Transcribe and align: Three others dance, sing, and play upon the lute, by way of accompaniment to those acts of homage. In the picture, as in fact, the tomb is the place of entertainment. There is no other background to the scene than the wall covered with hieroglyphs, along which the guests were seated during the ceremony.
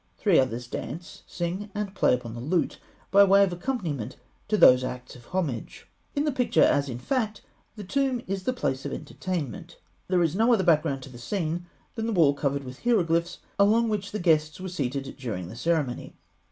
Three 0.17 0.39
others 0.39 0.65
dance, 0.65 1.21
sing, 1.27 1.69
and 1.75 1.93
play 1.93 2.15
upon 2.15 2.33
the 2.33 2.41
lute, 2.41 2.79
by 3.11 3.23
way 3.23 3.43
of 3.43 3.53
accompaniment 3.53 4.15
to 4.47 4.57
those 4.57 4.83
acts 4.83 5.15
of 5.15 5.25
homage. 5.25 5.87
In 6.15 6.23
the 6.25 6.31
picture, 6.31 6.63
as 6.63 6.89
in 6.89 6.97
fact, 6.97 7.43
the 7.75 7.83
tomb 7.83 8.23
is 8.25 8.41
the 8.41 8.51
place 8.51 8.83
of 8.83 8.93
entertainment. 8.93 9.77
There 10.07 10.23
is 10.23 10.35
no 10.35 10.51
other 10.53 10.63
background 10.63 11.03
to 11.03 11.09
the 11.11 11.19
scene 11.19 11.67
than 11.93 12.07
the 12.07 12.13
wall 12.13 12.33
covered 12.33 12.63
with 12.63 12.79
hieroglyphs, 12.79 13.37
along 13.59 13.89
which 13.89 14.11
the 14.11 14.17
guests 14.17 14.59
were 14.59 14.69
seated 14.69 15.17
during 15.19 15.49
the 15.49 15.55
ceremony. 15.55 16.15